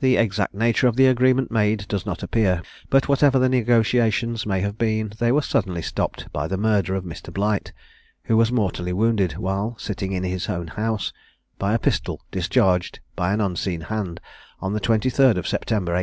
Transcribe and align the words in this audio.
The 0.00 0.16
exact 0.16 0.54
nature 0.54 0.88
of 0.88 0.96
the 0.96 1.06
agreement 1.06 1.52
made 1.52 1.86
does 1.86 2.04
not 2.04 2.24
appear, 2.24 2.62
but 2.90 3.06
whatever 3.08 3.38
the 3.38 3.48
negotiations 3.48 4.44
may 4.44 4.60
have 4.60 4.76
been, 4.76 5.12
they 5.20 5.30
were 5.30 5.40
suddenly 5.40 5.82
stopped 5.82 6.26
by 6.32 6.48
the 6.48 6.56
murder 6.56 6.96
of 6.96 7.04
Mr. 7.04 7.32
Blight, 7.32 7.72
who 8.24 8.36
was 8.36 8.50
mortally 8.50 8.92
wounded, 8.92 9.34
while 9.36 9.76
sitting 9.78 10.10
in 10.10 10.24
his 10.24 10.48
own 10.48 10.66
house, 10.66 11.12
by 11.60 11.74
a 11.74 11.78
pistol 11.78 12.22
discharged 12.32 12.98
by 13.14 13.32
an 13.32 13.40
unseen 13.40 13.82
hand, 13.82 14.20
on 14.60 14.72
the 14.72 14.80
23rd 14.80 15.46
September 15.46 15.92
1805. 15.92 15.94